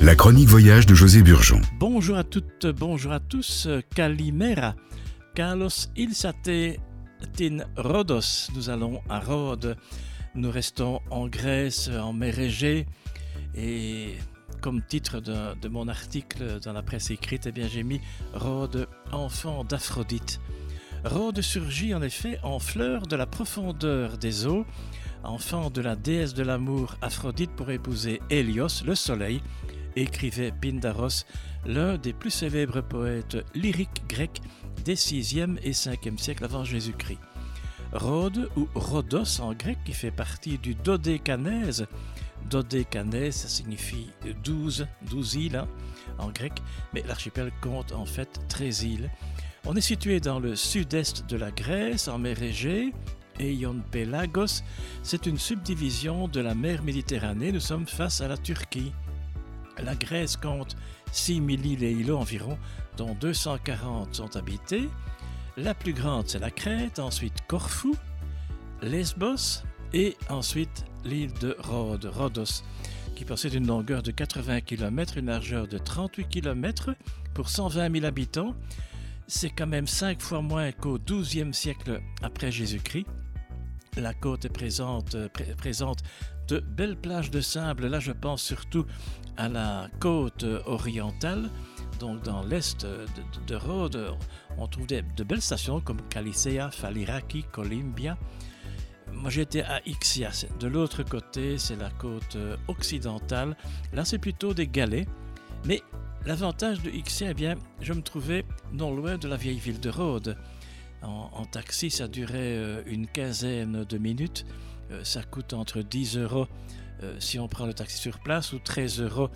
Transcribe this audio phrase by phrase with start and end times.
[0.00, 1.60] La chronique voyage de José Burgeon.
[1.78, 3.68] Bonjour à toutes, bonjour à tous.
[3.94, 4.74] Calimera.
[5.34, 6.78] Carlos Ilsate
[7.36, 8.48] tin Rhodos.
[8.54, 9.76] Nous allons à Rhodes.
[10.34, 12.86] Nous restons en Grèce, en mer Égée.
[13.54, 14.14] Et
[14.62, 18.00] comme titre de, de, mon article dans la presse écrite, eh bien j'ai mis
[18.32, 20.40] Rhodes, enfant d'Aphrodite.
[21.04, 24.64] Rhodes surgit en effet en fleur de la profondeur des eaux
[25.26, 29.42] enfant de la déesse de l'amour Aphrodite pour épouser Hélios, le soleil,
[29.96, 31.24] écrivait Pindaros,
[31.64, 34.40] l'un des plus célèbres poètes lyriques grecs
[34.84, 37.18] des 6e et 5e siècles avant Jésus-Christ.
[37.92, 41.86] Rhodes ou Rhodos en grec qui fait partie du Dodécanèse.
[42.50, 44.10] Dodécanèse, ça signifie
[44.44, 45.68] 12, 12 îles hein,
[46.18, 46.52] en grec,
[46.92, 49.10] mais l'archipel compte en fait 13 îles.
[49.64, 52.92] On est situé dans le sud-est de la Grèce, en mer Égée,
[53.40, 54.62] Eion Pelagos,
[55.02, 57.52] c'est une subdivision de la mer Méditerranée.
[57.52, 58.92] Nous sommes face à la Turquie.
[59.82, 60.76] La Grèce compte
[61.12, 62.58] 6000 îles et îlots environ,
[62.96, 64.88] dont 240 sont habités.
[65.56, 67.94] La plus grande, c'est la Crète, ensuite Corfou,
[68.82, 69.62] Lesbos
[69.92, 72.62] et ensuite l'île de Rhodes, Rhodos,
[73.14, 76.94] qui possède une longueur de 80 km, une largeur de 38 km
[77.34, 78.54] pour 120 000 habitants.
[79.26, 83.06] C'est quand même 5 fois moins qu'au XIIe siècle après Jésus-Christ.
[83.96, 86.02] La côte présente, euh, présente
[86.48, 87.86] de belles plages de sable.
[87.86, 88.86] Là, je pense surtout
[89.36, 91.50] à la côte orientale.
[91.98, 93.06] Donc, dans l'est de,
[93.46, 94.14] de, Rhodes,
[94.58, 98.18] on trouve de belles stations comme Calicea, Faliraki, Columbia.
[99.12, 100.46] Moi, j'étais à Ixias.
[100.60, 103.56] De l'autre côté, c'est la côte euh, occidentale.
[103.92, 105.08] Là, c'est plutôt des galets.
[105.64, 105.82] Mais
[106.26, 109.88] l'avantage de Ixia, eh bien, je me trouvais non loin de la vieille ville de
[109.88, 110.36] Rhodes.
[111.02, 114.44] En, taxi, ça durait euh, une quinzaine de minutes.
[114.90, 116.46] Euh, ça coûte entre 10 euros
[117.02, 119.30] euh, si on prend le taxi sur place ou 13 euros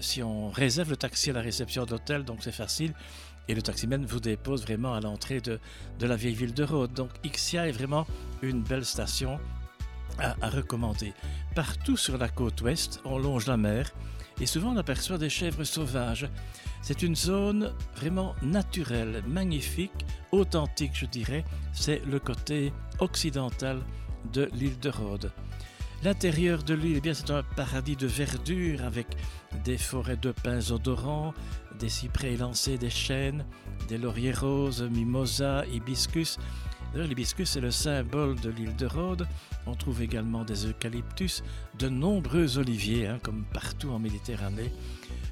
[0.00, 2.94] si on réserve le taxi à la réception d'hôtel, donc c'est facile.
[3.46, 5.60] Et le taximène vous dépose vraiment à l'entrée de,
[5.98, 6.94] de, la vieille ville de Rhodes.
[6.94, 8.06] Donc Ixia est vraiment
[8.40, 9.38] une belle station
[10.18, 11.12] à, recommander.
[11.54, 13.90] Partout sur la côte ouest, on longe la mer
[14.40, 16.28] et souvent on aperçoit des chèvres sauvages.
[16.82, 21.44] C'est une zone vraiment naturelle, magnifique, authentique je dirais.
[21.72, 23.82] C'est le côté occidental
[24.32, 25.32] de l'île de Rhodes.
[26.04, 29.06] L'intérieur de l'île, eh bien, c'est un paradis de verdure avec
[29.64, 31.32] des forêts de pins odorants,
[31.78, 33.46] des cyprès élancés, des chênes,
[33.88, 36.38] des lauriers roses, mimosa, hibiscus.
[36.94, 39.26] L'hibiscus est le symbole de l'île de Rhodes.
[39.66, 41.42] On trouve également des eucalyptus,
[41.78, 44.70] de nombreux oliviers, hein, comme partout en Méditerranée.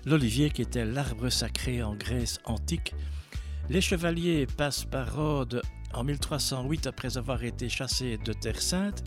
[0.07, 2.95] L'olivier qui était l'arbre sacré en Grèce antique.
[3.69, 5.61] Les chevaliers passent par Rhodes
[5.93, 9.05] en 1308 après avoir été chassés de Terre Sainte.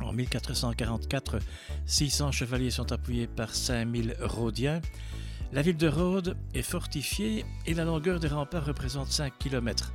[0.00, 1.40] En 1444,
[1.84, 4.80] 600 chevaliers sont appuyés par 5000 Rhodiens.
[5.52, 9.92] La ville de Rhodes est fortifiée et la longueur des remparts représente 5 km.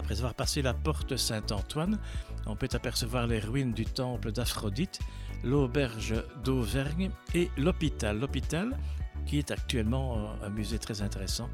[0.00, 1.98] Après avoir passé la porte Saint-Antoine,
[2.46, 4.98] on peut apercevoir les ruines du temple d'Aphrodite,
[5.44, 8.18] l'auberge d'Auvergne et l'hôpital.
[8.18, 8.78] L'hôpital
[9.26, 11.50] qui est actuellement un musée très intéressant,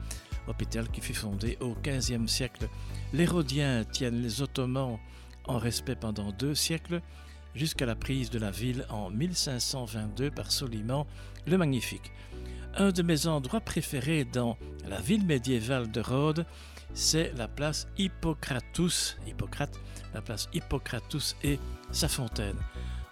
[0.46, 2.68] hôpital qui fut fondé au XVe siècle.
[3.12, 5.00] Les Rhodiens tiennent les Ottomans
[5.46, 7.02] en respect pendant deux siècles,
[7.56, 11.04] jusqu'à la prise de la ville en 1522 par Soliman
[11.48, 12.12] le Magnifique.
[12.78, 16.44] Un de mes endroits préférés dans la ville médiévale de Rhodes,
[16.92, 19.80] c'est la place Hippocratus, Hippocrate,
[20.12, 21.58] la place Hippocratus et
[21.90, 22.58] sa fontaine.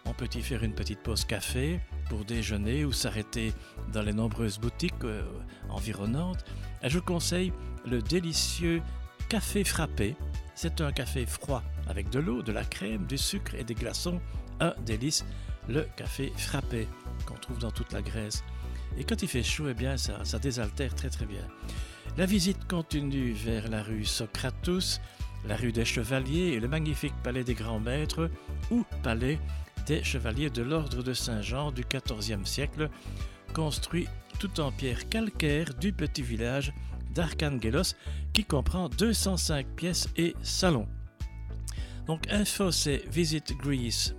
[0.05, 1.81] On peut y faire une petite pause café
[2.11, 3.55] pour déjeuner ou s'arrêter
[3.91, 5.23] dans les nombreuses boutiques euh,
[5.71, 6.45] environnantes.
[6.83, 7.51] Et je conseille
[7.87, 8.83] le délicieux
[9.31, 10.15] café frappé.
[10.55, 14.21] C'est un café froid avec de l'eau, de la crème, du sucre et des glaçons.
[14.61, 15.25] Un délice,
[15.69, 16.87] le café frappé
[17.25, 18.45] qu'on trouve dans toute la Grèce.
[18.97, 21.47] Et quand il fait chaud, eh bien, ça, désaltère très très bien.
[22.17, 25.01] La visite continue vers la rue Socratus,
[25.47, 28.31] la rue des Chevaliers et le magnifique palais des Grands Maîtres
[28.71, 29.39] ou palais
[29.87, 32.89] des Chevaliers de l'Ordre de Saint-Jean du XIVe siècle,
[33.53, 34.07] construit
[34.39, 36.73] tout en pierre calcaire du petit village
[37.15, 37.95] d'Archangelos
[38.33, 40.89] qui comprend 205 pièces et salons.
[42.07, 44.15] Donc info c'est visitgreece.gr.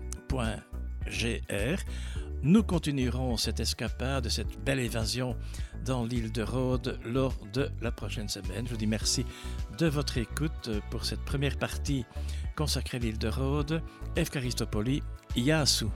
[2.43, 5.35] Nous continuerons cette escapade, cette belle évasion
[5.85, 8.65] dans l'île de Rhodes lors de la prochaine semaine.
[8.65, 9.25] Je vous dis merci
[9.77, 12.05] de votre écoute pour cette première partie
[12.55, 13.81] consacrée à l'île de Rhodes.
[14.15, 15.01] Efkaristopoli,
[15.35, 15.87] Yasu.